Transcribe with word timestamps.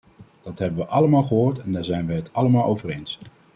Dat 0.41 0.59
hebben 0.59 0.79
we 0.79 0.85
allemaal 0.85 1.23
gehoord 1.23 1.59
en 1.59 1.71
daar 1.71 1.85
zijn 1.85 2.05
we 2.05 2.13
het 2.13 2.33
allemaal 2.33 2.65
over 2.65 2.89
eens. 2.89 3.17